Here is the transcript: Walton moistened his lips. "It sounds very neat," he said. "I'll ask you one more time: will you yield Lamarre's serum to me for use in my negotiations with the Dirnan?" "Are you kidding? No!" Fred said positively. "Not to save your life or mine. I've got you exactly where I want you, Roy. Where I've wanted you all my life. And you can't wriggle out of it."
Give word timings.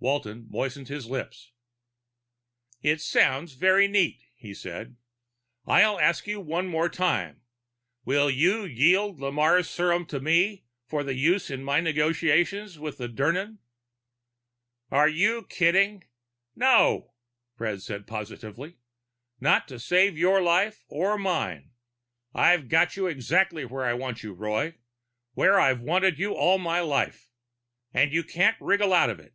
Walton 0.00 0.46
moistened 0.48 0.86
his 0.86 1.06
lips. 1.10 1.50
"It 2.82 3.00
sounds 3.00 3.54
very 3.54 3.88
neat," 3.88 4.22
he 4.36 4.54
said. 4.54 4.94
"I'll 5.66 5.98
ask 5.98 6.24
you 6.28 6.38
one 6.40 6.68
more 6.68 6.88
time: 6.88 7.40
will 8.04 8.30
you 8.30 8.62
yield 8.64 9.18
Lamarre's 9.18 9.68
serum 9.68 10.06
to 10.06 10.20
me 10.20 10.62
for 10.86 11.02
use 11.10 11.50
in 11.50 11.64
my 11.64 11.80
negotiations 11.80 12.78
with 12.78 12.98
the 12.98 13.08
Dirnan?" 13.08 13.58
"Are 14.92 15.08
you 15.08 15.42
kidding? 15.48 16.04
No!" 16.54 17.14
Fred 17.56 17.82
said 17.82 18.06
positively. 18.06 18.76
"Not 19.40 19.66
to 19.66 19.80
save 19.80 20.16
your 20.16 20.40
life 20.40 20.84
or 20.86 21.18
mine. 21.18 21.72
I've 22.32 22.68
got 22.68 22.96
you 22.96 23.08
exactly 23.08 23.64
where 23.64 23.84
I 23.84 23.94
want 23.94 24.22
you, 24.22 24.32
Roy. 24.32 24.76
Where 25.32 25.58
I've 25.58 25.80
wanted 25.80 26.20
you 26.20 26.34
all 26.34 26.58
my 26.58 26.78
life. 26.78 27.32
And 27.92 28.12
you 28.12 28.22
can't 28.22 28.56
wriggle 28.60 28.92
out 28.92 29.10
of 29.10 29.18
it." 29.18 29.34